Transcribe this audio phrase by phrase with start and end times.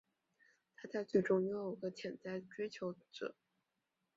[0.77, 3.35] 她在剧中拥有一个潜在追求者。